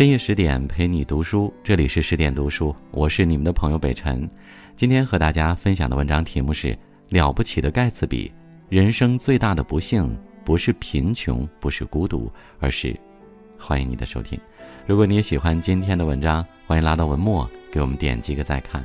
[0.00, 4.26] 深夜十点陪你读书，这里是十点读书，我是你们的朋友北辰。
[4.74, 6.68] 今天和大家分享的文章题目是
[7.10, 8.26] 《了不起的盖茨比》，
[8.70, 12.98] 人生最大的不幸不是贫穷，不是孤独，而是……
[13.58, 14.40] 欢迎你的收听。
[14.86, 18.82] 如果你也喜欢今天的文章，欢迎拉到文末给我们点击个再看。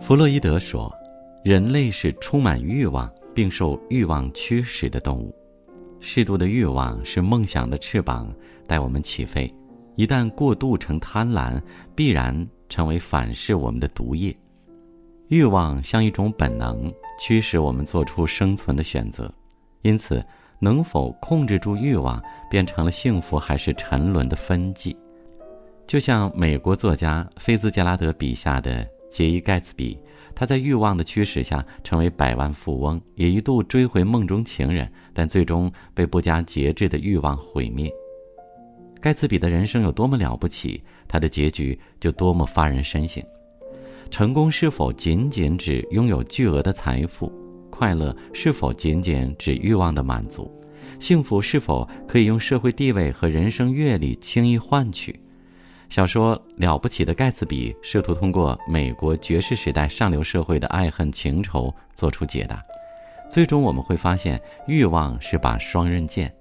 [0.00, 0.90] 弗洛伊德说
[1.44, 5.34] ：“人类是充满欲望并受欲望驱使的动物。
[6.00, 8.32] 适度的欲望是梦想的翅膀，
[8.66, 9.52] 带我们起飞。
[9.96, 11.60] 一旦过度成贪婪，
[11.94, 14.36] 必然成为反噬我们的毒液。
[15.28, 19.32] 欲望像一种本能，驱使我们做出生存的选择。
[19.82, 20.24] 因此，
[20.60, 24.96] 能否控制住欲望，变成了幸福还是沉沦的分际。
[25.86, 29.98] 就像美国作家菲兹杰拉德笔下的。”杰伊·盖茨比，
[30.38, 37.90] 他在欲望的驱使下成为百万富翁，也一度追回梦中情人，但最终被不加节制的欲望毁灭。
[39.00, 43.20] 盖茨比的人生有多么了不起，他的结局就多么发人深省。
[44.12, 47.32] 成功是否仅仅指拥有巨额的财富？
[47.68, 50.48] 快乐是否仅仅指欲望的满足？
[51.00, 55.18] 幸福是否可以用社会地位和人生阅历轻易换取？
[55.88, 62.62] 小说《了不起的盖茨比》试图通过美国爵士时代上流社会的爱恨情仇做出解答。
[63.30, 66.32] 最终我们会发现，欲望是把双刃剑。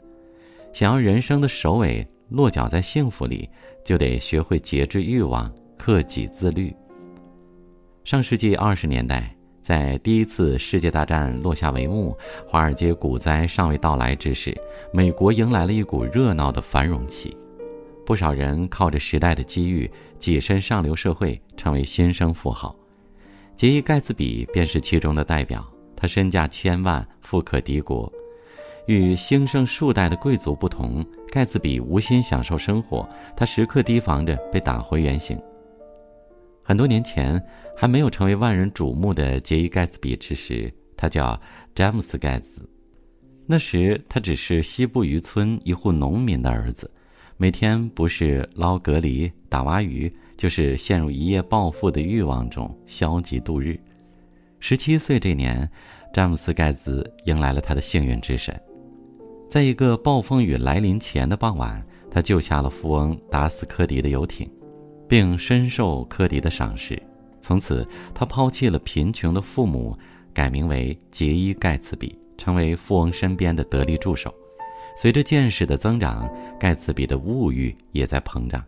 [0.74, 3.50] 想要人生的首尾落脚在幸福里，
[3.86, 6.76] 就得学会节制欲望，克己自律。
[8.04, 14.56] 上世纪二十年代，在第一次世界大战落下帷幕，华尔街股灾尚未到来之时，
[14.92, 17.36] 美国迎来了一股热闹的繁荣期。
[18.08, 22.74] 不少人靠着时代的机遇跻身上流社会，成为新生富豪。
[23.54, 25.70] 杰伊·盖茨比便是其中的代表。
[25.94, 28.10] 他身价千万，富可敌国。
[28.86, 33.06] 与兴盛数代的贵族不同，盖茨比无心享受生活，
[33.36, 35.38] 他时刻提防着被打回原形。
[36.64, 37.38] 很多年前，
[37.76, 41.38] 还没有成为万人瞩目的杰伊·盖茨比之时，他叫
[41.76, 42.62] 詹姆斯·盖茨。
[43.46, 46.90] 那时，他只是西部渔村一户农民的儿子。
[47.40, 53.80] 每天不是捞蛤蜊、打蛙鱼，就是陷入一夜暴富的欲望中消极度日。
[54.60, 55.70] 十七岁这年，
[56.12, 58.60] 詹姆斯·盖茨迎来了他的幸运之神。
[59.48, 64.50] 在一个暴风雨来临前的傍晚，他救下了富翁达斯科迪的游艇，
[65.08, 67.00] 并深受科迪的赏识。
[67.40, 69.96] 从此，他抛弃了贫穷的父母，
[70.34, 74.34] 改名为杰伊·盖茨比，成为富翁身边的得力助手。
[75.00, 76.28] 随着见识的增长，
[76.60, 78.64] 盖茨比的物欲也在膨胀。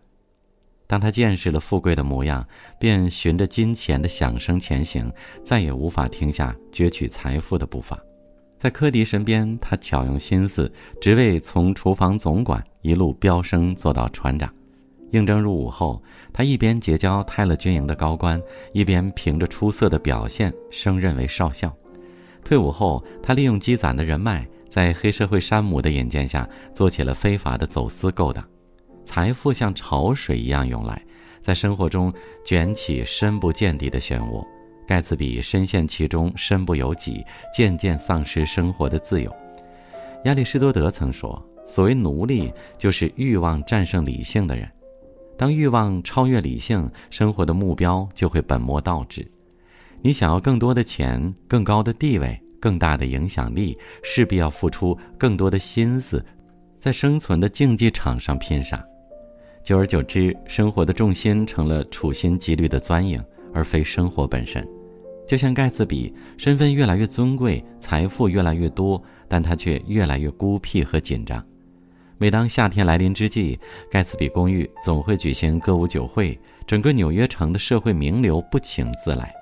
[0.86, 2.44] 当他见识了富贵的模样，
[2.78, 5.12] 便循着金钱的响声前行，
[5.44, 7.96] 再也无法停下攫取财富的步伐。
[8.58, 10.70] 在科迪身边，他巧用心思，
[11.00, 14.52] 职位从厨房总管一路飙升做到船长。
[15.12, 16.02] 应征入伍后，
[16.32, 18.40] 他一边结交泰勒军营的高官，
[18.72, 21.74] 一边凭着出色的表现升任为少校。
[22.44, 24.46] 退伍后，他利用积攒的人脉。
[24.70, 28.42] 在黑社会山姆的引荐下，做起了非法的走私勾当，
[29.04, 31.04] 财富像潮水一样涌来，
[31.42, 32.12] 在生活中
[32.44, 34.46] 卷起深不见底的漩涡。
[34.86, 39.34] 盖茨比深陷其中，身不由己，渐渐丧失生活的自由。
[40.24, 44.68] 亚里士多德曾说：“所谓奴隶，就是欲望战胜理性的人。
[45.36, 49.28] 当欲望超越理性，生活的目标就会本末倒置。
[50.02, 56.24] 你想要更多的钱，更高的地位。”更大的影响力，势必要付出更多的心思，
[56.78, 58.84] 在生存的竞技场上拼杀。
[59.64, 63.22] 久而久之，生活的重心成了处心积虑的钻营，
[63.52, 64.66] 而非生活本身。
[65.26, 71.44] 就像盖茨比，身份越来越尊贵，财富越来越多，但他却越来越孤僻和紧张。
[72.18, 73.58] 每当夏天来临之际，
[73.90, 79.39] 盖茨比公寓总会举行歌舞酒会，整个纽约城的社会名流不请自来。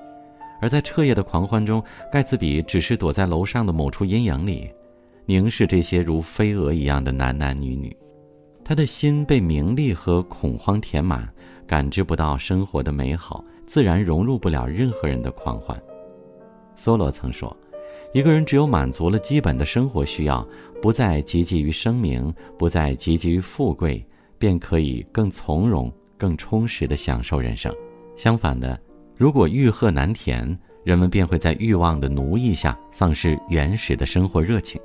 [0.60, 4.70] 而在彻夜的狂欢中，盖茨比只是躲在楼上的某处阴影里，
[5.26, 7.96] 凝视这些如飞蛾一样的男男女女。
[8.64, 11.26] 他的心被名利和恐慌填满，
[11.66, 15.80] 感知不到生活的美好，自然融入不了任何人的狂欢。
[16.76, 17.56] 梭罗曾说
[18.12, 20.46] ：“一个人只有满足了基本的生活需要，
[20.82, 24.04] 不再汲汲于声名，不再汲汲于富贵，
[24.38, 27.74] 便可以更从容、更充实地享受人生。
[28.16, 28.78] 相反的。”
[29.18, 34.80] 如果欲壑难填，人们便会在欲望的奴役下丧失原始的生活热情，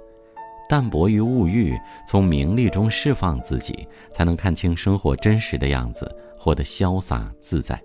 [0.67, 7.79] 淡泊于物欲，从名利中释放自己，才能看清生活真实的样子，活得潇洒自在。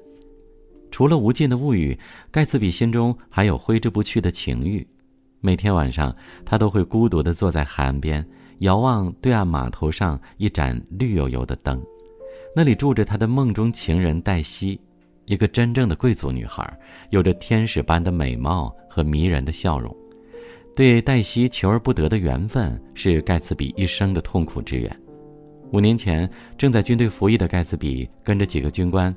[0.91, 1.97] 除了无尽的物欲，
[2.31, 4.89] 盖茨比心中还有挥之不去的情欲。
[5.41, 6.17] 每天晚上，
[6.47, 8.27] 他都会孤独地坐在海岸边，
[8.61, 11.79] 遥望对岸码头上一盏绿油油的灯，
[12.57, 14.81] 那里住着他的梦中情人黛西，
[15.29, 16.67] 一个真正的贵族女孩，
[17.11, 19.95] 有着天使般的美貌和迷人的笑容。
[20.75, 25.01] 对黛西求而不得的缘分，是盖茨比一生的痛苦之源。
[25.73, 29.15] 五年前，正在军队服役的盖茨比跟着几个军官，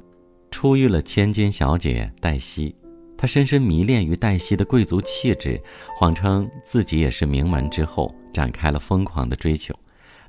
[0.52, 2.76] 初遇了千金小姐黛西。
[3.18, 5.62] 他深深迷恋于黛西的贵族气质，
[5.98, 9.74] 谎称自己也是名门之后，展开了疯狂的追求。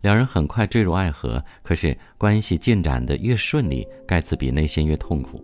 [0.02, 1.42] 两人很快坠入爱河。
[1.64, 5.42] 可是关系进展的越顺利，盖茨比内心越痛苦。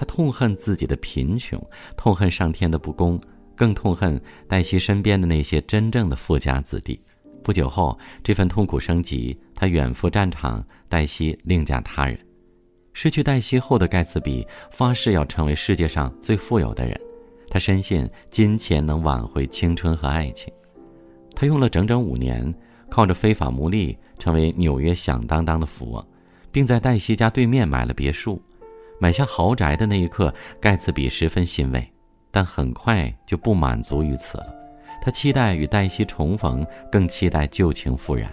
[0.00, 1.62] 他痛恨自己的贫穷，
[1.94, 3.20] 痛恨上天的不公，
[3.54, 4.18] 更痛恨
[4.48, 6.98] 黛西身边的那些真正的富家子弟。
[7.42, 12.18] 不久后，这份痛苦升级，他远赴战场，黛西另嫁他人。
[12.94, 16.98] 失去黛西后的盖茨比发誓要成为世界上最富有的人，
[17.50, 20.50] 他深信金钱能挽回青春和爱情。
[21.36, 22.54] 他用了整整五年，
[22.88, 26.02] 靠着非法牟利成为纽约响当当的富翁，
[26.50, 28.40] 并在黛西家对面买了别墅。
[29.00, 31.90] 买下豪宅的那一刻，盖茨比十分欣慰，
[32.30, 34.54] 但很快就不满足于此了。
[35.00, 38.30] 他期待与黛西重逢，更期待旧情复燃。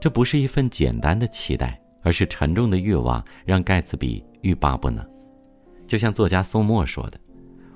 [0.00, 5.04] 这不是一份简单的期待，而是沉重的欲望，让盖茨比欲罢不能。
[5.88, 7.18] 就像作家宋墨说的：“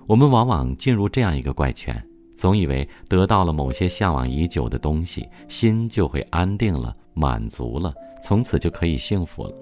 [0.06, 2.00] 我们往往进入这样一个怪圈，
[2.36, 9.52] 总以为得到了某些向往已久的东西，心就会安定了、满足了，从此就可以幸福了。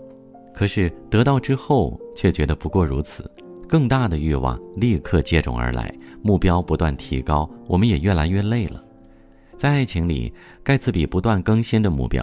[0.55, 3.31] 可是得到之后，却觉得不过如此。”
[3.69, 5.91] 更大的欲望立刻接踵而来，
[6.21, 8.85] 目标不断提高，我们也越来越累了。
[9.57, 10.31] 在爱情里，
[10.63, 12.23] 盖茨比不断更新着目标，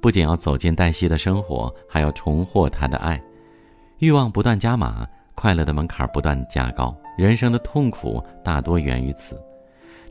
[0.00, 3.20] 不仅要走进黛西的生活，还要重获她的爱。
[3.98, 5.04] 欲望不断加码，
[5.34, 9.36] 快乐的门槛不断加高，人生的痛苦大多源于此。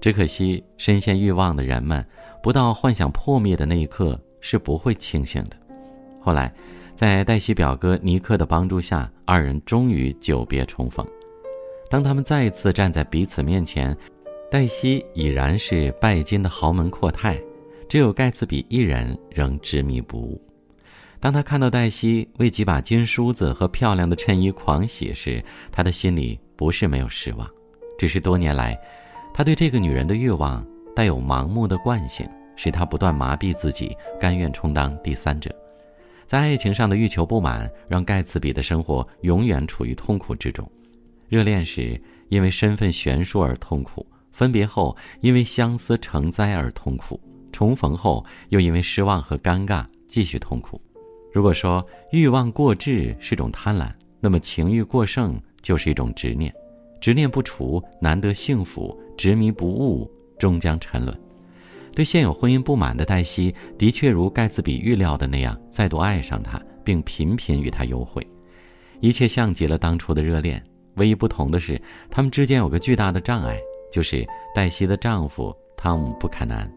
[0.02, 2.06] 只可惜，深陷欲望的人们，
[2.42, 5.56] 不到幻想破灭的那一刻是不会清醒的。
[6.20, 6.54] 后来。
[6.96, 11.06] 在黛西表哥尼克的帮助下，二人终于久别重逢。
[11.90, 13.96] 当他们再一次站在彼此面前，
[14.50, 17.40] 黛西已然是拜金的豪门阔太，
[17.90, 20.40] 只有盖茨比一人仍执迷不悟。
[21.20, 27.50] 当他看到黛西为几把金梳子和漂亮的衬衣狂喜时，他的心里不是没有失望，
[27.98, 28.78] 只是多年来，
[29.34, 30.66] 他对这个女人的欲望
[30.96, 35.50] 带有盲目的惯性，使他不断麻痹自己，甘愿充当第三者。
[36.34, 40.68] 在爱情上的欲求不满，让盖茨比的生活永远处于痛苦之中。
[41.30, 47.22] 热恋时因为身份悬殊而痛苦，分别后因为相思成灾而痛苦，
[47.52, 50.82] 重逢后又因为失望和尴尬继续痛苦。
[51.32, 56.52] 如果说欲望过滞是种贪婪，那么情欲过剩就是一种执念。
[57.00, 61.16] 执念不除，难得幸福；执迷不悟，终将沉沦。
[61.96, 68.26] 对现有婚姻不满的黛西，的确如盖茨比预料的那样，再度爱上他，并频频与他幽会，
[69.00, 70.64] 一切像极了当初的热恋。
[70.96, 71.80] 唯一不同的是，
[72.10, 73.60] 他们之间有个巨大的障碍，
[73.92, 76.72] 就是黛西的丈夫汤姆布坎南。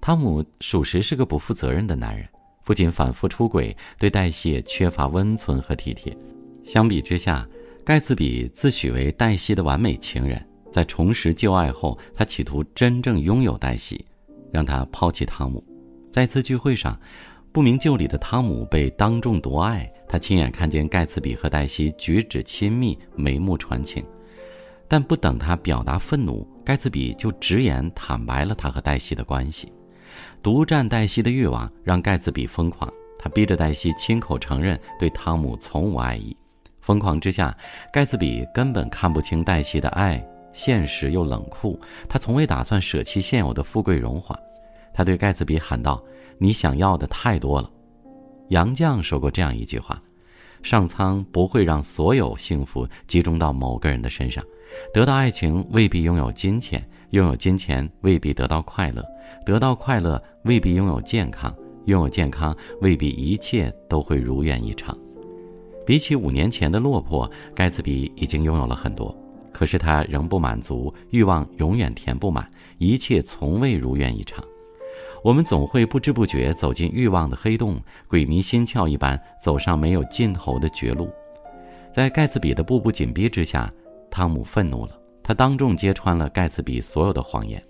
[0.00, 2.28] 汤姆属实是个不负责任的男人，
[2.64, 6.16] 不仅反复出轨，对黛西缺乏温存和体贴。
[6.64, 7.46] 相比之下，
[7.84, 14.04] 盖茨比自诩为黛西的完美情人，在重拾旧爱后，他企图真正拥有黛西。
[14.56, 15.62] 让他抛弃汤姆，
[16.10, 16.98] 在一次聚会上，
[17.52, 19.86] 不明就里的汤姆被当众夺爱。
[20.08, 24.02] 他亲眼看见盖茨比和黛西举止亲密，眉目传情，
[24.88, 29.70] 但不等他表达愤怒，盖茨比就直言坦白了他和黛西的关系。
[30.42, 36.34] 独占黛西的欲望让盖茨比疯狂，他逼着黛西亲口承认对汤姆从无爱意。
[36.80, 37.54] 疯狂之下，
[37.92, 40.26] 盖茨比根本看不清黛西的爱。
[40.54, 44.34] 现实又冷酷，他从未打算舍弃现有的富贵荣华。
[44.96, 46.02] 他对盖茨比喊道
[46.40, 47.70] ：“你想要的太多了。”
[48.48, 50.02] 杨绛说过这样一句话
[50.64, 54.42] ：“上苍不会让所有幸福集中到某个人的身上。
[54.94, 59.04] 得到爱情未必拥有金钱，拥有金钱未必得到快乐，
[59.44, 64.96] 得到快乐未必拥有健康，拥有健康未必一切都会如愿以偿。”
[65.84, 69.14] 比起五年前的落魄，盖茨比已经拥有了很多。
[69.52, 74.42] 可是他仍不满足，欲望永远填不满，一切从未如愿以偿。
[75.26, 81.10] 我们总会不知不觉走进欲望的黑洞，鬼迷心窍一般走上没有尽头的绝路。
[81.92, 83.68] 在盖茨比的步步紧逼之下，
[84.08, 84.96] 汤姆愤怒了。
[85.24, 87.60] 他当众揭穿了盖茨比所有的谎言。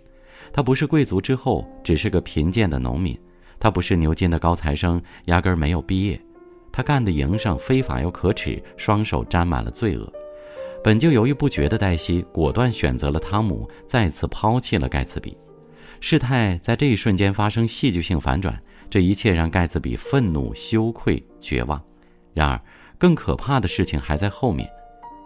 [0.53, 3.19] 他不是贵族之后，只是个贫贱的农民。
[3.59, 6.21] 他不是牛津的高材生，压根儿没有毕业。
[6.71, 10.13] 他干的营生非法又可耻，双手沾满了罪恶。
[10.85, 15.35] 本就犹豫不决的黛西果断选择了汤姆，再次抛弃了盖茨比。
[16.01, 21.83] 事态在这一瞬间发生戏剧性反转，这一切让盖茨比愤怒、羞愧、绝望。
[22.35, 22.61] 然而，
[22.99, 24.69] 更可怕的事情还在后面。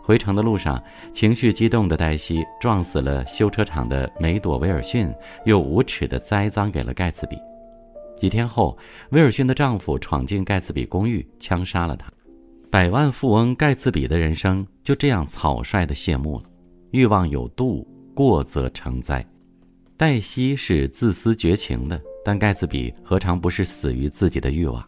[0.02, 5.12] 回城的路上，情绪激动的黛西撞死了修车厂的梅朵·威尔逊，
[5.44, 7.36] 又无耻地栽赃给了盖茨比。
[8.16, 8.76] 几天后，
[9.10, 12.10] 威尔逊的丈夫闯进盖茨比公寓，枪杀了他。
[12.70, 16.44] 百万富翁盖茨比的人生就这样草率地谢幕了。
[16.90, 19.24] 欲望有度，过则成灾。
[20.00, 24.82] 黛西是自私绝情的，但盖茨比何尝不是死于自己的欲望？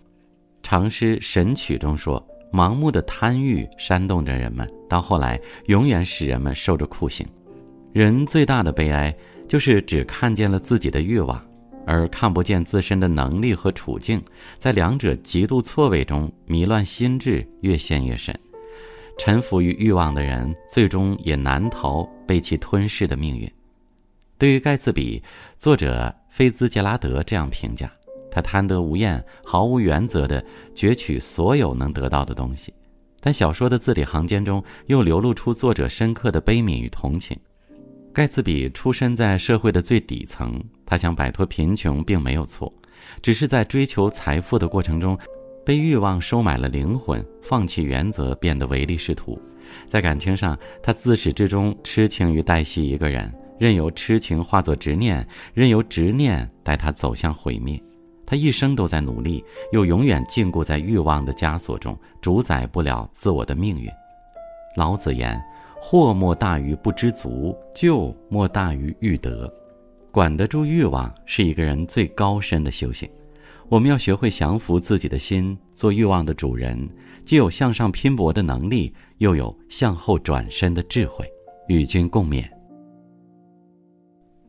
[0.62, 7.26] 长诗《神曲》中说：“盲目的贪欲煽动着人们，到后来永远使人们受着酷刑。
[7.92, 9.14] 人最大的悲哀，
[9.47, 11.47] 就是只看见了自己的欲望，
[11.85, 14.19] 而看不见自身的能力和处境。
[14.57, 18.35] 在两者极度错位中，迷乱心智越陷越深。
[19.19, 23.47] 臣服于欲望的人，最终也难逃被其吞噬的命运。”
[24.42, 25.22] 对于盖茨比，
[25.56, 27.88] 作者菲兹杰拉德这样评价：
[28.28, 30.44] 他贪得无厌、毫无原则地
[30.75, 32.75] 攫取所有能得到的东西。
[33.20, 37.38] 但小说的字里行间中又流露出作者深刻的悲悯与同情。
[38.12, 42.75] 盖茨比出身在社会的最底层，他想摆脱贫穷并没有错，
[43.22, 45.16] 只是在追求财富的过程中，
[45.64, 49.40] 被欲望收买了灵魂，放弃原则，变得唯利是图。
[49.87, 53.32] 在感情上，他自始至终痴情于黛西一个人。
[53.62, 57.81] 任由痴情化作执念，任由执念带他走向毁灭。
[58.26, 63.88] 他一生都在努力，又永远禁锢在欲望的枷锁中，主宰不了自我的命运。
[64.76, 65.40] 老子言
[65.81, 69.49] ：“祸莫大于不知足，咎莫大于欲得。”
[70.11, 73.09] 管得住欲望是一个人最高深的修行。
[73.69, 76.90] 我们要学会降服自己的心，做欲望的主人，
[77.25, 81.25] 既有向上拼搏的能力，又有向后转身的智慧。
[81.69, 82.45] 与君共勉。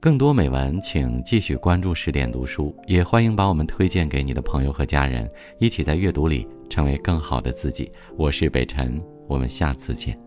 [0.03, 7.89] 更多美文，请继续关注十点读书，也欢迎把我们推荐给你的朋友和家人，一起在阅读里成为更好的自己。
[8.17, 10.22] 我是北辰，我们下次见。